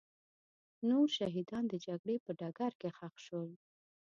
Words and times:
نور 0.89 1.07
شهیدان 1.17 1.63
د 1.69 1.73
جګړې 1.85 2.15
په 2.25 2.31
ډګر 2.39 2.71
کې 2.81 2.89
ښخ 2.97 3.15
شول. 3.25 3.49